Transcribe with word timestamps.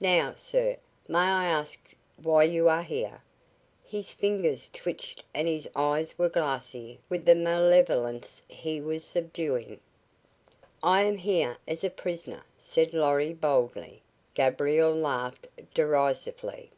Now, 0.00 0.34
sir, 0.34 0.76
may 1.08 1.16
I 1.20 1.46
ask 1.46 1.78
why 2.18 2.44
you 2.44 2.68
are 2.68 2.82
here?" 2.82 3.22
His 3.82 4.12
fingers 4.12 4.68
twitched 4.70 5.24
and 5.32 5.48
his 5.48 5.66
eyes 5.74 6.18
were 6.18 6.28
glassy 6.28 7.00
with 7.08 7.24
the 7.24 7.34
malevolence 7.34 8.42
he 8.46 8.78
was 8.82 9.04
subduing. 9.04 9.80
"I 10.82 11.04
am 11.04 11.16
here 11.16 11.56
as 11.66 11.82
a 11.82 11.88
prisoner," 11.88 12.44
said 12.58 12.92
Lorry, 12.92 13.32
boldly. 13.32 14.02
Gabriel 14.34 14.92
laughed 14.94 15.46
derisively. 15.72 16.72